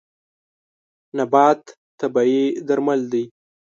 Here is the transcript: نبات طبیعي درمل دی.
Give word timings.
نبات 1.17 1.61
طبیعي 1.99 2.43
درمل 2.67 3.01
دی. 3.11 3.23